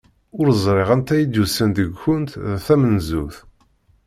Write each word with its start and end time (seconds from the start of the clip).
Ur 0.39 0.47
ẓriɣ 0.63 0.89
anta 0.95 1.13
i 1.17 1.25
d-yusan 1.25 1.69
deg-kunt 1.77 2.31
d 2.51 2.53
tamenzut. 2.65 3.35